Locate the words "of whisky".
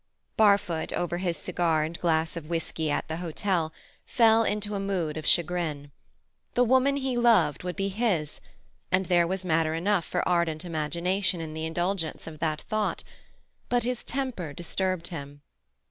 2.35-2.89